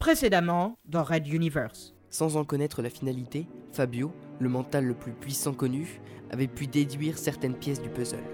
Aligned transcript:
précédemment 0.00 0.78
dans 0.86 1.04
Red 1.04 1.28
Universe. 1.28 1.94
Sans 2.08 2.38
en 2.38 2.44
connaître 2.44 2.80
la 2.80 2.88
finalité, 2.88 3.46
Fabio, 3.70 4.12
le 4.40 4.48
mental 4.48 4.86
le 4.86 4.94
plus 4.94 5.12
puissant 5.12 5.52
connu, 5.52 6.00
avait 6.30 6.48
pu 6.48 6.66
déduire 6.66 7.18
certaines 7.18 7.54
pièces 7.54 7.82
du 7.82 7.90
puzzle. 7.90 8.24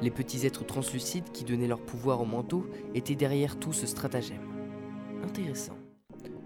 Les 0.00 0.10
petits 0.10 0.46
êtres 0.46 0.64
translucides 0.64 1.30
qui 1.30 1.44
donnaient 1.44 1.68
leur 1.68 1.82
pouvoir 1.82 2.22
au 2.22 2.24
manteau 2.24 2.66
étaient 2.94 3.14
derrière 3.14 3.58
tout 3.58 3.74
ce 3.74 3.86
stratagème. 3.86 4.48
Intéressant. 5.22 5.76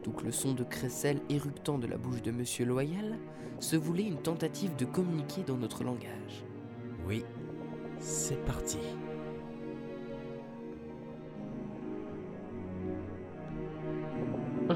Donc 0.02 0.22
le 0.22 0.32
son 0.32 0.54
de 0.54 0.64
crécelle 0.64 1.20
éructant 1.30 1.78
de 1.78 1.86
la 1.86 1.96
bouche 1.96 2.22
de 2.22 2.32
Monsieur 2.32 2.64
Loyal 2.64 3.16
se 3.60 3.76
voulait 3.76 4.08
une 4.08 4.20
tentative 4.20 4.74
de 4.74 4.86
communiquer 4.86 5.44
dans 5.46 5.56
notre 5.56 5.84
langage. 5.84 6.44
Oui, 7.06 7.24
c'est 8.00 8.44
parti. 8.44 8.78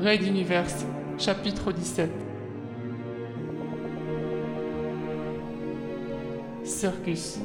Raid 0.03 0.23
Universe, 0.25 0.85
chapitre 1.17 1.63
17. 1.63 2.11
Circus. 6.65 7.39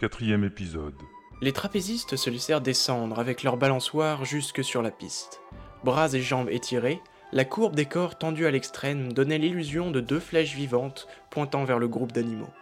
Quatrième 0.00 0.44
épisode. 0.44 0.94
Les 1.40 1.52
trapézistes 1.52 2.14
se 2.14 2.30
laissèrent 2.30 2.60
descendre 2.60 3.18
avec 3.18 3.42
leur 3.42 3.56
balançoire 3.56 4.24
jusque 4.24 4.62
sur 4.62 4.80
la 4.80 4.92
piste. 4.92 5.40
Bras 5.82 6.12
et 6.12 6.20
jambes 6.20 6.50
étirés, 6.50 7.00
la 7.32 7.44
courbe 7.44 7.74
des 7.74 7.86
corps 7.86 8.16
tendus 8.16 8.46
à 8.46 8.52
l'extrême 8.52 9.12
donnait 9.12 9.38
l'illusion 9.38 9.90
de 9.90 9.98
deux 9.98 10.20
flèches 10.20 10.54
vivantes 10.54 11.08
pointant 11.30 11.64
vers 11.64 11.80
le 11.80 11.88
groupe 11.88 12.12
d'animaux. 12.12 12.52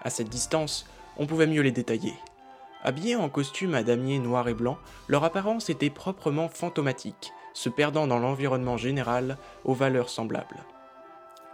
À 0.00 0.08
cette 0.08 0.30
distance, 0.30 0.88
on 1.18 1.26
pouvait 1.26 1.46
mieux 1.46 1.60
les 1.60 1.70
détailler. 1.70 2.14
Habillés 2.82 3.16
en 3.16 3.28
costume 3.28 3.74
à 3.74 3.82
damier 3.82 4.18
noir 4.18 4.48
et 4.48 4.54
blanc, 4.54 4.78
leur 5.08 5.24
apparence 5.24 5.68
était 5.68 5.90
proprement 5.90 6.48
fantomatique, 6.48 7.34
se 7.52 7.68
perdant 7.68 8.06
dans 8.06 8.18
l'environnement 8.18 8.78
général 8.78 9.36
aux 9.64 9.74
valeurs 9.74 10.08
semblables. 10.08 10.64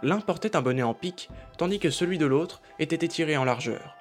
L'un 0.03 0.21
portait 0.21 0.55
un 0.55 0.61
bonnet 0.61 0.83
en 0.83 0.93
pique, 0.93 1.29
tandis 1.57 1.79
que 1.79 1.89
celui 1.89 2.17
de 2.17 2.25
l'autre 2.25 2.61
était 2.79 3.05
étiré 3.05 3.35
en 3.35 3.43
largeur. 3.43 3.98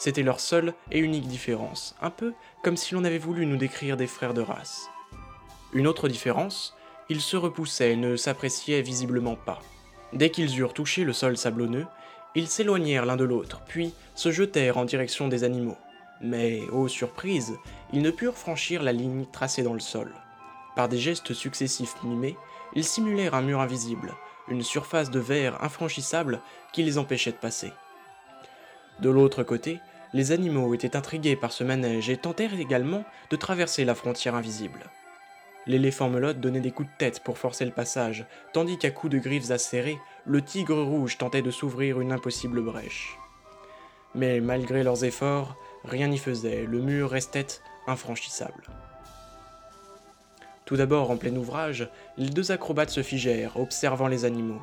C'était 0.00 0.22
leur 0.22 0.40
seule 0.40 0.72
et 0.90 0.98
unique 0.98 1.28
différence, 1.28 1.94
un 2.00 2.08
peu 2.08 2.32
comme 2.62 2.78
si 2.78 2.94
l'on 2.94 3.04
avait 3.04 3.18
voulu 3.18 3.44
nous 3.44 3.58
décrire 3.58 3.98
des 3.98 4.06
frères 4.06 4.32
de 4.32 4.40
race. 4.40 4.88
Une 5.74 5.86
autre 5.86 6.08
différence, 6.08 6.74
ils 7.10 7.20
se 7.20 7.36
repoussaient 7.36 7.92
et 7.92 7.96
ne 7.96 8.16
s'appréciaient 8.16 8.80
visiblement 8.80 9.36
pas. 9.36 9.58
Dès 10.14 10.30
qu'ils 10.30 10.58
eurent 10.58 10.72
touché 10.72 11.04
le 11.04 11.12
sol 11.12 11.36
sablonneux, 11.36 11.84
ils 12.34 12.48
s'éloignèrent 12.48 13.04
l'un 13.04 13.16
de 13.16 13.24
l'autre, 13.24 13.60
puis 13.68 13.92
se 14.14 14.32
jetèrent 14.32 14.78
en 14.78 14.86
direction 14.86 15.28
des 15.28 15.44
animaux. 15.44 15.76
Mais, 16.22 16.62
ô 16.72 16.88
surprise, 16.88 17.58
ils 17.92 18.00
ne 18.00 18.10
purent 18.10 18.38
franchir 18.38 18.82
la 18.82 18.92
ligne 18.92 19.26
tracée 19.30 19.62
dans 19.62 19.74
le 19.74 19.80
sol. 19.80 20.14
Par 20.76 20.88
des 20.88 20.96
gestes 20.96 21.34
successifs 21.34 22.02
mimés, 22.04 22.38
ils 22.74 22.84
simulèrent 22.84 23.34
un 23.34 23.42
mur 23.42 23.60
invisible, 23.60 24.14
une 24.48 24.62
surface 24.62 25.10
de 25.10 25.20
verre 25.20 25.62
infranchissable 25.62 26.40
qui 26.72 26.84
les 26.84 26.96
empêchait 26.96 27.32
de 27.32 27.36
passer. 27.36 27.70
De 29.00 29.10
l'autre 29.10 29.42
côté, 29.42 29.78
les 30.12 30.32
animaux 30.32 30.74
étaient 30.74 30.96
intrigués 30.96 31.36
par 31.36 31.52
ce 31.52 31.64
manège 31.64 32.10
et 32.10 32.16
tentèrent 32.16 32.58
également 32.58 33.04
de 33.30 33.36
traverser 33.36 33.84
la 33.84 33.94
frontière 33.94 34.34
invisible. 34.34 34.90
L'éléphant 35.66 36.08
melotte 36.08 36.40
donnait 36.40 36.60
des 36.60 36.70
coups 36.70 36.88
de 36.88 36.96
tête 36.98 37.20
pour 37.20 37.38
forcer 37.38 37.64
le 37.64 37.70
passage, 37.70 38.26
tandis 38.52 38.78
qu'à 38.78 38.90
coups 38.90 39.12
de 39.12 39.18
griffes 39.18 39.50
acérées, 39.50 39.98
le 40.24 40.42
tigre 40.42 40.82
rouge 40.82 41.18
tentait 41.18 41.42
de 41.42 41.50
s'ouvrir 41.50 42.00
une 42.00 42.12
impossible 42.12 42.62
brèche. 42.62 43.16
Mais 44.14 44.40
malgré 44.40 44.82
leurs 44.82 45.04
efforts, 45.04 45.56
rien 45.84 46.08
n'y 46.08 46.18
faisait, 46.18 46.64
le 46.66 46.80
mur 46.80 47.10
restait 47.10 47.46
infranchissable. 47.86 48.64
Tout 50.64 50.76
d'abord, 50.76 51.10
en 51.10 51.16
plein 51.16 51.34
ouvrage, 51.36 51.88
les 52.16 52.30
deux 52.30 52.52
acrobates 52.52 52.90
se 52.90 53.02
figèrent, 53.02 53.58
observant 53.58 54.08
les 54.08 54.24
animaux. 54.24 54.62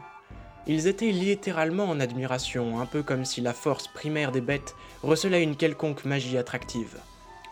Ils 0.70 0.88
étaient 0.88 1.12
littéralement 1.12 1.86
en 1.86 2.02
admiration, 2.02 2.82
un 2.82 2.86
peu 2.86 3.02
comme 3.02 3.24
si 3.24 3.40
la 3.40 3.54
force 3.54 3.88
primaire 3.88 4.34
des 4.34 4.42
bêtes 4.42 4.76
recelait 5.02 5.42
une 5.42 5.56
quelconque 5.56 6.04
magie 6.04 6.38
attractive. 6.38 6.98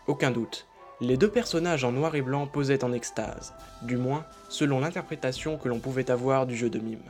Aucun 0.07 0.31
doute, 0.31 0.67
les 0.99 1.15
deux 1.15 1.29
personnages 1.29 1.85
en 1.85 1.93
noir 1.93 2.15
et 2.15 2.21
blanc 2.21 2.45
posaient 2.45 2.83
en 2.83 2.91
extase, 2.91 3.53
du 3.83 3.95
moins 3.95 4.25
selon 4.49 4.81
l'interprétation 4.81 5.57
que 5.57 5.69
l'on 5.69 5.79
pouvait 5.79 6.11
avoir 6.11 6.45
du 6.45 6.57
jeu 6.57 6.69
de 6.69 6.79
mime. 6.79 7.09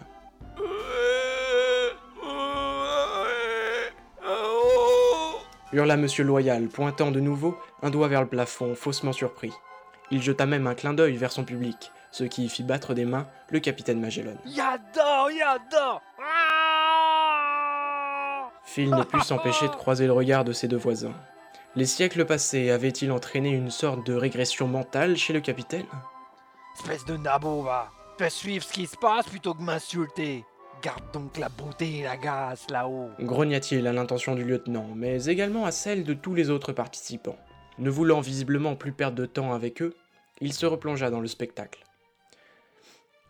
Hurla 5.74 5.98
Monsieur 5.98 6.24
Loyal, 6.24 6.68
pointant 6.68 7.10
de 7.10 7.20
nouveau 7.20 7.58
un 7.82 7.90
doigt 7.90 8.08
vers 8.08 8.22
le 8.22 8.28
plafond, 8.28 8.76
faussement 8.76 9.12
surpris. 9.12 9.52
Il 10.12 10.22
jeta 10.22 10.46
même 10.46 10.68
un 10.68 10.76
clin 10.76 10.94
d'œil 10.94 11.18
vers 11.18 11.32
son 11.32 11.44
public, 11.44 11.92
ce 12.16 12.24
qui 12.24 12.48
fit 12.48 12.64
battre 12.64 12.94
des 12.94 13.04
mains 13.04 13.28
le 13.50 13.60
capitaine 13.60 14.00
Magellan. 14.00 14.36
Yador, 14.46 15.32
Yador 15.32 16.02
Phil 18.64 18.90
ne 18.90 19.04
put 19.04 19.20
s'empêcher 19.20 19.68
de 19.68 19.76
croiser 19.76 20.06
le 20.06 20.14
regard 20.14 20.46
de 20.46 20.54
ses 20.54 20.70
deux 20.70 20.78
voisins. 20.78 21.14
Les 21.76 21.86
siècles 21.86 22.24
passés 22.24 22.72
avaient-ils 22.72 23.12
entraîné 23.12 23.50
une 23.50 23.70
sorte 23.70 24.06
de 24.08 24.14
régression 24.14 24.66
mentale 24.66 25.18
chez 25.18 25.34
le 25.34 25.42
capitaine? 25.42 25.86
Espèce 26.80 27.04
de 27.04 27.18
nabo, 27.18 27.64
va 27.64 27.92
Fais 28.18 28.30
suivre 28.30 28.64
ce 28.64 28.72
qui 28.72 28.88
se 28.88 28.96
passe 28.96 29.26
plutôt 29.26 29.54
que 29.54 29.62
m'insulter 29.62 30.46
Garde 30.82 31.04
donc 31.12 31.38
la 31.38 31.50
beauté 31.50 31.98
et 31.98 32.04
la 32.04 32.16
gaze 32.16 32.66
là-haut 32.70 33.10
grogna-t-il 33.20 33.86
à 33.88 33.94
l'intention 33.94 34.36
du 34.36 34.46
lieutenant, 34.46 34.88
mais 34.96 35.26
également 35.26 35.66
à 35.66 35.72
celle 35.72 36.06
de 36.06 36.14
tous 36.14 36.34
les 36.34 36.50
autres 36.50 36.72
participants. 36.72 37.38
Ne 37.78 37.90
voulant 37.90 38.22
visiblement 38.22 38.76
plus 38.78 38.94
perdre 38.94 39.18
de 39.18 39.26
temps 39.26 39.52
avec 39.52 39.82
eux, 39.82 39.96
il 40.40 40.54
se 40.54 40.66
replongea 40.66 41.10
dans 41.10 41.20
le 41.20 41.28
spectacle. 41.28 41.86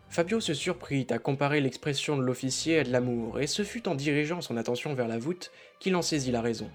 Fabio 0.10 0.40
se 0.40 0.54
surprit 0.54 1.08
à 1.10 1.18
comparer 1.18 1.60
l'expression 1.60 2.18
de 2.18 2.24
l'officier 2.24 2.80
à 2.80 2.84
de 2.84 2.92
l'amour, 2.92 3.40
et 3.40 3.48
ce 3.48 3.64
fut 3.64 3.88
en 3.88 3.96
dirigeant 3.96 4.42
son 4.42 4.58
attention 4.58 4.94
vers 4.94 5.08
la 5.08 5.18
voûte 5.18 5.52
qu'il 5.80 5.96
en 5.96 6.02
saisit 6.02 6.32
la 6.32 6.42
raison. 6.42 6.70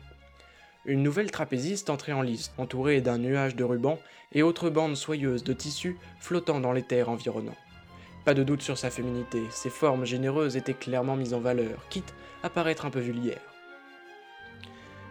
Une 0.86 1.02
nouvelle 1.02 1.30
trapéziste 1.30 1.90
entrait 1.90 2.12
en 2.12 2.22
lice, 2.22 2.52
entourée 2.58 3.00
d'un 3.00 3.18
nuage 3.18 3.56
de 3.56 3.64
rubans 3.64 3.98
et 4.32 4.42
autres 4.42 4.70
bandes 4.70 4.96
soyeuses 4.96 5.44
de 5.44 5.52
tissu 5.52 5.96
flottant 6.18 6.60
dans 6.60 6.72
les 6.72 6.82
terres 6.82 7.10
environnants. 7.10 7.56
Pas 8.24 8.34
de 8.34 8.42
doute 8.42 8.62
sur 8.62 8.76
sa 8.76 8.90
féminité, 8.90 9.42
ses 9.50 9.70
formes 9.70 10.04
généreuses 10.04 10.56
étaient 10.56 10.74
clairement 10.74 11.16
mises 11.16 11.34
en 11.34 11.40
valeur, 11.40 11.86
quitte 11.88 12.14
à 12.42 12.50
paraître 12.50 12.84
un 12.84 12.90
peu 12.90 13.00
vulgaire. 13.00 13.40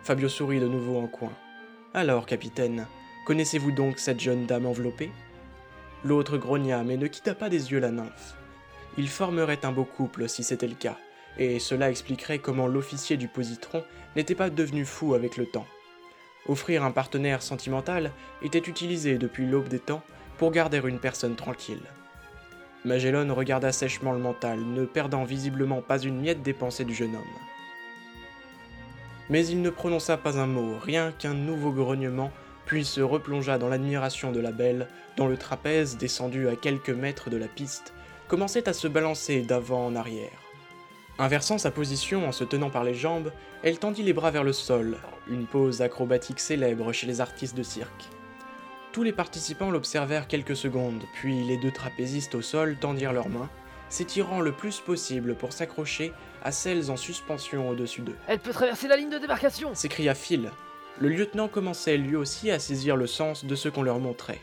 Fabio 0.03 0.29
sourit 0.29 0.59
de 0.59 0.67
nouveau 0.67 0.97
en 0.99 1.07
coin. 1.07 1.33
Alors, 1.93 2.25
capitaine, 2.25 2.87
connaissez-vous 3.25 3.71
donc 3.71 3.99
cette 3.99 4.19
jeune 4.19 4.45
dame 4.45 4.65
enveloppée? 4.65 5.11
L'autre 6.03 6.37
grogna, 6.37 6.83
mais 6.83 6.95
ne 6.95 7.07
quitta 7.07 7.35
pas 7.35 7.49
des 7.49 7.71
yeux 7.71 7.79
la 7.79 7.91
nymphe. 7.91 8.35
Ils 8.97 9.09
formeraient 9.09 9.65
un 9.65 9.71
beau 9.71 9.83
couple 9.83 10.29
si 10.29 10.43
c'était 10.43 10.67
le 10.67 10.75
cas, 10.75 10.97
et 11.37 11.59
cela 11.59 11.89
expliquerait 11.89 12.39
comment 12.39 12.67
l'officier 12.67 13.17
du 13.17 13.27
positron 13.27 13.83
n'était 14.15 14.35
pas 14.35 14.49
devenu 14.49 14.85
fou 14.85 15.13
avec 15.13 15.35
le 15.37 15.45
temps. 15.45 15.67
Offrir 16.47 16.83
un 16.83 16.91
partenaire 16.91 17.41
sentimental 17.41 18.11
était 18.41 18.59
utilisé 18.59 19.17
depuis 19.17 19.45
l'aube 19.45 19.67
des 19.67 19.79
temps 19.79 20.01
pour 20.37 20.51
garder 20.51 20.81
une 20.83 20.99
personne 20.99 21.35
tranquille. 21.35 21.83
Magellan 22.85 23.33
regarda 23.35 23.73
sèchement 23.73 24.13
le 24.13 24.19
mental, 24.19 24.59
ne 24.59 24.85
perdant 24.85 25.25
visiblement 25.25 25.81
pas 25.81 25.99
une 25.99 26.21
miette 26.21 26.41
des 26.41 26.53
pensées 26.53 26.85
du 26.85 26.95
jeune 26.95 27.15
homme. 27.15 27.23
Mais 29.29 29.45
il 29.45 29.61
ne 29.61 29.69
prononça 29.69 30.15
pas 30.15 30.39
un 30.39 30.47
mot, 30.47 30.77
rien 30.81 31.11
qu'un 31.11 31.33
nouveau 31.33 31.71
grognement, 31.71 32.31
puis 32.69 32.85
se 32.85 33.01
replongea 33.01 33.57
dans 33.57 33.67
l'admiration 33.67 34.31
de 34.31 34.39
la 34.39 34.51
belle, 34.51 34.87
dont 35.17 35.27
le 35.27 35.37
trapèze, 35.37 35.97
descendu 35.97 36.47
à 36.47 36.55
quelques 36.55 36.91
mètres 36.91 37.31
de 37.31 37.37
la 37.37 37.47
piste, 37.47 37.95
commençait 38.27 38.69
à 38.69 38.73
se 38.73 38.87
balancer 38.87 39.41
d'avant 39.41 39.87
en 39.87 39.95
arrière. 39.95 40.43
Inversant 41.17 41.57
sa 41.57 41.71
position 41.71 42.27
en 42.27 42.31
se 42.31 42.43
tenant 42.43 42.69
par 42.69 42.83
les 42.83 42.93
jambes, 42.93 43.31
elle 43.63 43.79
tendit 43.79 44.03
les 44.03 44.13
bras 44.13 44.29
vers 44.29 44.43
le 44.43 44.53
sol, 44.53 44.97
une 45.27 45.47
pose 45.47 45.81
acrobatique 45.81 46.39
célèbre 46.39 46.93
chez 46.93 47.07
les 47.07 47.21
artistes 47.21 47.57
de 47.57 47.63
cirque. 47.63 48.07
Tous 48.91 49.01
les 49.01 49.13
participants 49.13 49.71
l'observèrent 49.71 50.27
quelques 50.27 50.55
secondes, 50.55 51.01
puis 51.15 51.43
les 51.45 51.57
deux 51.57 51.71
trapézistes 51.71 52.35
au 52.35 52.43
sol 52.43 52.77
tendirent 52.79 53.13
leurs 53.13 53.29
mains, 53.29 53.49
s'étirant 53.89 54.41
le 54.41 54.51
plus 54.51 54.79
possible 54.79 55.33
pour 55.33 55.53
s'accrocher 55.53 56.13
à 56.43 56.51
celles 56.51 56.91
en 56.91 56.97
suspension 56.97 57.67
au-dessus 57.67 58.01
d'eux. 58.01 58.17
Elle 58.27 58.37
peut 58.37 58.53
traverser 58.53 58.87
la 58.87 58.95
ligne 58.95 59.09
de 59.09 59.17
démarcation 59.17 59.73
S'écria 59.73 60.13
Phil. 60.13 60.51
Le 60.99 61.09
lieutenant 61.09 61.47
commençait 61.47 61.97
lui 61.97 62.15
aussi 62.15 62.51
à 62.51 62.59
saisir 62.59 62.95
le 62.95 63.07
sens 63.07 63.45
de 63.45 63.55
ce 63.55 63.69
qu'on 63.69 63.83
leur 63.83 63.99
montrait. 63.99 64.39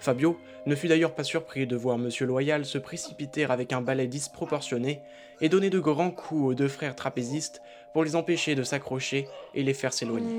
Fabio 0.00 0.38
ne 0.66 0.74
fut 0.74 0.88
d'ailleurs 0.88 1.14
pas 1.14 1.24
surpris 1.24 1.66
de 1.66 1.76
voir 1.76 1.98
Monsieur 1.98 2.26
Loyal 2.26 2.64
se 2.64 2.78
précipiter 2.78 3.44
avec 3.44 3.72
un 3.72 3.80
balai 3.80 4.06
disproportionné 4.06 5.00
et 5.40 5.48
donner 5.48 5.70
de 5.70 5.78
grands 5.78 6.10
coups 6.10 6.42
aux 6.42 6.54
deux 6.54 6.68
frères 6.68 6.96
trapézistes 6.96 7.62
pour 7.92 8.04
les 8.04 8.16
empêcher 8.16 8.54
de 8.54 8.62
s'accrocher 8.62 9.28
et 9.54 9.62
les 9.62 9.74
faire 9.74 9.92
s'éloigner. 9.92 10.34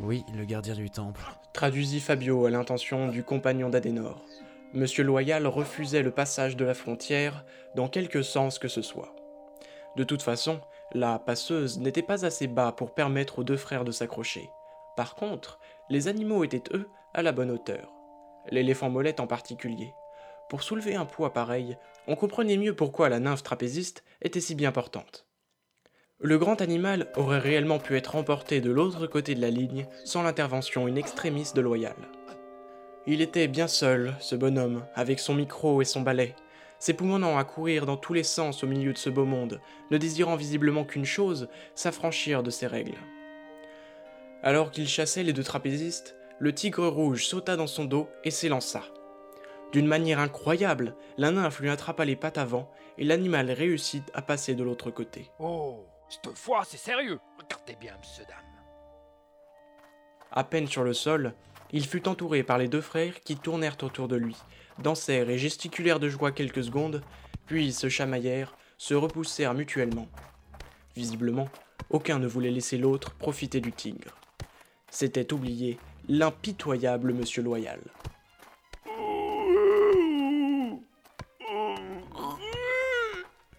Oui, 0.00 0.24
le 0.36 0.44
gardien 0.44 0.74
du 0.74 0.90
temple. 0.90 1.22
Traduisit 1.52 2.00
Fabio 2.00 2.46
à 2.46 2.50
l'intention 2.50 3.08
du 3.08 3.22
compagnon 3.22 3.68
d'Adenor. 3.68 4.24
Monsieur 4.72 5.04
Loyal 5.04 5.46
refusait 5.46 6.02
le 6.02 6.10
passage 6.10 6.56
de 6.56 6.64
la 6.64 6.74
frontière 6.74 7.44
dans 7.74 7.88
quelque 7.88 8.22
sens 8.22 8.58
que 8.58 8.68
ce 8.68 8.82
soit. 8.82 9.14
De 9.96 10.02
toute 10.02 10.22
façon, 10.22 10.60
la 10.94 11.18
passeuse 11.18 11.80
n'était 11.80 12.02
pas 12.02 12.24
assez 12.24 12.46
bas 12.46 12.70
pour 12.70 12.94
permettre 12.94 13.40
aux 13.40 13.44
deux 13.44 13.56
frères 13.56 13.84
de 13.84 13.90
s'accrocher. 13.90 14.48
Par 14.96 15.16
contre, 15.16 15.58
les 15.90 16.06
animaux 16.06 16.44
étaient, 16.44 16.62
eux, 16.72 16.88
à 17.12 17.22
la 17.22 17.32
bonne 17.32 17.50
hauteur. 17.50 17.92
L'éléphant 18.50 18.90
molette 18.90 19.18
en 19.18 19.26
particulier. 19.26 19.92
Pour 20.48 20.62
soulever 20.62 20.94
un 20.94 21.04
poids 21.04 21.32
pareil, 21.32 21.76
on 22.06 22.14
comprenait 22.14 22.56
mieux 22.56 22.76
pourquoi 22.76 23.08
la 23.08 23.18
nymphe 23.18 23.42
trapéziste 23.42 24.04
était 24.22 24.40
si 24.40 24.54
bien 24.54 24.70
portante. 24.70 25.26
Le 26.20 26.38
grand 26.38 26.60
animal 26.60 27.10
aurait 27.16 27.40
réellement 27.40 27.80
pu 27.80 27.96
être 27.96 28.14
emporté 28.14 28.60
de 28.60 28.70
l'autre 28.70 29.08
côté 29.08 29.34
de 29.34 29.40
la 29.40 29.50
ligne 29.50 29.86
sans 30.04 30.22
l'intervention 30.22 30.86
in 30.86 30.94
extremis 30.94 31.50
de 31.54 31.60
Loyal. 31.60 31.96
Il 33.06 33.20
était 33.20 33.48
bien 33.48 33.66
seul, 33.66 34.14
ce 34.20 34.36
bonhomme, 34.36 34.86
avec 34.94 35.18
son 35.18 35.34
micro 35.34 35.82
et 35.82 35.84
son 35.84 36.02
balai, 36.02 36.36
s'époumonant 36.84 37.38
à 37.38 37.44
courir 37.44 37.86
dans 37.86 37.96
tous 37.96 38.12
les 38.12 38.22
sens 38.22 38.62
au 38.62 38.66
milieu 38.66 38.92
de 38.92 38.98
ce 38.98 39.08
beau 39.08 39.24
monde, 39.24 39.58
ne 39.90 39.96
désirant 39.96 40.36
visiblement 40.36 40.84
qu'une 40.84 41.06
chose, 41.06 41.48
s'affranchir 41.74 42.42
de 42.42 42.50
ses 42.50 42.66
règles. 42.66 42.98
Alors 44.42 44.70
qu'il 44.70 44.86
chassait 44.86 45.22
les 45.22 45.32
deux 45.32 45.42
trapézistes, 45.42 46.14
le 46.38 46.52
tigre 46.52 46.86
rouge 46.86 47.24
sauta 47.24 47.56
dans 47.56 47.66
son 47.66 47.86
dos 47.86 48.10
et 48.22 48.30
s'élança. 48.30 48.82
D'une 49.72 49.86
manière 49.86 50.18
incroyable, 50.18 50.94
la 51.16 51.30
nymphe 51.30 51.60
lui 51.60 51.70
attrapa 51.70 52.04
les 52.04 52.16
pattes 52.16 52.36
avant 52.36 52.70
et 52.98 53.04
l'animal 53.04 53.50
réussit 53.50 54.04
à 54.12 54.20
passer 54.20 54.54
de 54.54 54.62
l'autre 54.62 54.90
côté. 54.90 55.30
Oh, 55.38 55.86
cette 56.10 56.36
fois 56.36 56.64
c'est 56.66 56.76
sérieux. 56.76 57.18
Regardez 57.38 57.76
bien, 57.80 57.94
monsieur 57.98 58.26
dame. 58.28 58.36
À 60.30 60.44
peine 60.44 60.66
sur 60.66 60.84
le 60.84 60.92
sol, 60.92 61.32
il 61.72 61.86
fut 61.86 62.06
entouré 62.08 62.42
par 62.42 62.58
les 62.58 62.68
deux 62.68 62.82
frères 62.82 63.20
qui 63.20 63.38
tournèrent 63.38 63.82
autour 63.82 64.06
de 64.06 64.16
lui, 64.16 64.36
dansèrent 64.78 65.30
et 65.30 65.38
gesticulèrent 65.38 66.00
de 66.00 66.08
joie 66.08 66.32
quelques 66.32 66.64
secondes, 66.64 67.02
puis 67.46 67.72
se 67.72 67.88
chamaillèrent, 67.88 68.56
se 68.78 68.94
repoussèrent 68.94 69.54
mutuellement. 69.54 70.08
Visiblement, 70.96 71.48
aucun 71.90 72.18
ne 72.18 72.26
voulait 72.26 72.50
laisser 72.50 72.78
l'autre 72.78 73.14
profiter 73.14 73.60
du 73.60 73.72
tigre. 73.72 74.16
C'était 74.90 75.32
oublié 75.32 75.78
l'impitoyable 76.08 77.12
Monsieur 77.12 77.42
Loyal. 77.42 77.80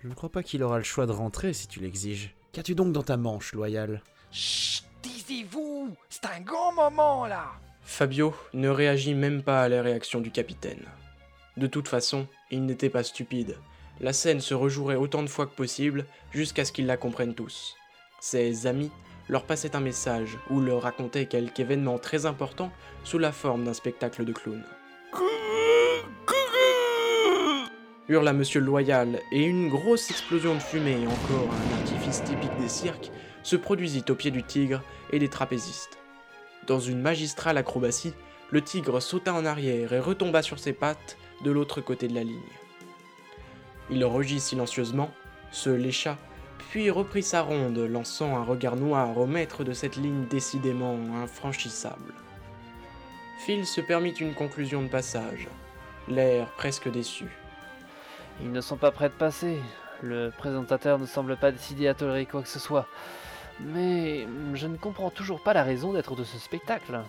Je 0.05 0.09
ne 0.09 0.13
crois 0.13 0.29
pas 0.29 0.43
qu'il 0.43 0.61
aura 0.61 0.77
le 0.77 0.83
choix 0.83 1.07
de 1.07 1.11
rentrer 1.11 1.51
si 1.53 1.67
tu 1.67 1.79
l'exiges. 1.79 2.35
Qu'as-tu 2.53 2.75
donc 2.75 2.93
dans 2.93 3.01
ta 3.01 3.17
manche, 3.17 3.53
loyal? 3.53 4.03
Chut, 4.31 4.85
taisez-vous 5.01 5.95
C'est 6.09 6.25
un 6.27 6.41
grand 6.41 6.73
moment 6.73 7.25
là 7.25 7.47
Fabio 7.81 8.35
ne 8.53 8.69
réagit 8.69 9.15
même 9.15 9.41
pas 9.41 9.63
à 9.63 9.69
la 9.69 9.81
réaction 9.81 10.21
du 10.21 10.29
capitaine. 10.29 10.85
De 11.57 11.67
toute 11.67 11.87
façon, 11.87 12.27
il 12.51 12.65
n'était 12.65 12.89
pas 12.89 13.03
stupide. 13.03 13.57
La 14.01 14.11
scène 14.11 14.41
se 14.41 14.53
rejouerait 14.53 14.95
autant 14.95 15.23
de 15.23 15.29
fois 15.29 15.45
que 15.45 15.55
possible 15.55 16.05
jusqu'à 16.31 16.65
ce 16.65 16.73
qu'ils 16.73 16.85
la 16.85 16.97
comprennent 16.97 17.35
tous. 17.35 17.75
Ses 18.19 18.67
amis 18.67 18.91
leur 19.29 19.45
passaient 19.45 19.75
un 19.75 19.79
message 19.79 20.37
ou 20.49 20.59
leur 20.59 20.81
racontaient 20.81 21.27
quelque 21.27 21.61
événement 21.61 21.97
très 21.97 22.25
important 22.25 22.71
sous 23.03 23.19
la 23.19 23.31
forme 23.31 23.63
d'un 23.63 23.73
spectacle 23.73 24.25
de 24.25 24.33
clown. 24.33 24.63
Hurla 28.07 28.33
Monsieur 28.33 28.61
Loyal, 28.61 29.19
et 29.31 29.43
une 29.43 29.69
grosse 29.69 30.11
explosion 30.11 30.53
de 30.53 30.59
fumée 30.59 31.07
encore 31.07 31.49
un 31.49 31.79
artifice 31.79 32.23
typique 32.23 32.55
des 32.59 32.69
cirques 32.69 33.09
se 33.41 33.55
produisit 33.55 34.03
au 34.09 34.15
pied 34.15 34.29
du 34.29 34.43
tigre 34.43 34.83
et 35.11 35.17
des 35.17 35.29
trapézistes. 35.29 35.97
Dans 36.67 36.79
une 36.79 37.01
magistrale 37.01 37.57
acrobatie, 37.57 38.13
le 38.51 38.61
tigre 38.61 38.99
sauta 38.99 39.33
en 39.33 39.45
arrière 39.45 39.91
et 39.93 39.99
retomba 39.99 40.43
sur 40.43 40.59
ses 40.59 40.73
pattes 40.73 41.17
de 41.43 41.51
l'autre 41.51 41.81
côté 41.81 42.07
de 42.07 42.15
la 42.15 42.23
ligne. 42.23 42.39
Il 43.89 44.03
rugit 44.03 44.39
silencieusement, 44.39 45.11
se 45.51 45.69
lécha, 45.69 46.17
puis 46.69 46.89
reprit 46.89 47.23
sa 47.23 47.41
ronde, 47.41 47.77
lançant 47.77 48.35
un 48.35 48.43
regard 48.43 48.75
noir 48.75 49.17
au 49.17 49.25
maître 49.25 49.63
de 49.63 49.73
cette 49.73 49.95
ligne 49.95 50.25
décidément 50.25 50.97
infranchissable. 51.21 52.13
Phil 53.39 53.65
se 53.65 53.81
permit 53.81 54.11
une 54.11 54.33
conclusion 54.33 54.81
de 54.81 54.87
passage, 54.87 55.47
l'air 56.07 56.51
presque 56.57 56.89
déçu. 56.91 57.25
Ils 58.41 58.51
ne 58.51 58.61
sont 58.61 58.77
pas 58.77 58.91
prêts 58.91 59.09
de 59.09 59.13
passer. 59.13 59.59
Le 60.01 60.31
présentateur 60.37 60.99
ne 60.99 61.05
semble 61.05 61.37
pas 61.37 61.51
décidé 61.51 61.87
à 61.87 61.93
tolérer 61.93 62.25
quoi 62.25 62.41
que 62.41 62.49
ce 62.49 62.59
soit. 62.59 62.87
Mais 63.59 64.27
je 64.53 64.67
ne 64.67 64.75
comprends 64.77 65.09
toujours 65.09 65.41
pas 65.41 65.53
la 65.53 65.63
raison 65.63 65.93
d'être 65.93 66.15
de 66.15 66.23
ce 66.23 66.37
spectacle. 66.37 66.99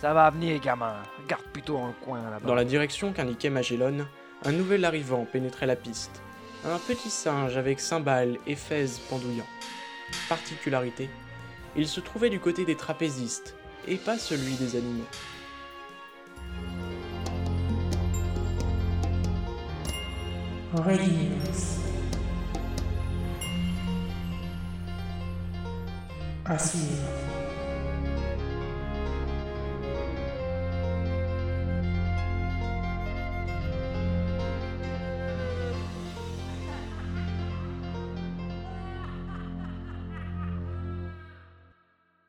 Ça 0.00 0.12
va 0.12 0.28
venir, 0.28 0.60
gamin. 0.60 0.94
Regarde 1.22 1.44
plutôt 1.52 1.74
dans 1.74 1.86
le 1.86 1.94
coin 2.04 2.22
là-bas. 2.30 2.46
Dans 2.46 2.54
la 2.54 2.64
direction 2.64 3.12
qu'indiquait 3.14 3.48
Magellan, 3.48 4.04
un 4.44 4.52
nouvel 4.52 4.84
arrivant 4.84 5.24
pénétrait 5.24 5.64
la 5.64 5.76
piste. 5.76 6.22
Un 6.66 6.78
petit 6.78 7.08
singe 7.08 7.56
avec 7.56 7.80
cymbales 7.80 8.36
et 8.46 8.56
fez 8.56 8.86
pendouillant. 9.08 9.46
Particularité, 10.28 11.08
il 11.76 11.88
se 11.88 12.00
trouvait 12.00 12.28
du 12.28 12.40
côté 12.40 12.66
des 12.66 12.76
trapézistes 12.76 13.56
et 13.88 13.96
pas 13.96 14.18
celui 14.18 14.54
des 14.56 14.76
animaux. 14.76 15.04